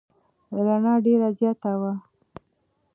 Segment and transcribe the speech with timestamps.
[0.65, 1.93] رڼا ډېره زیاته وه.